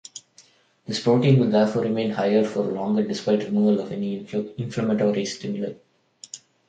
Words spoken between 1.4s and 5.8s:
therefore remain higher for longer despite removal of the inflammatory stimuli.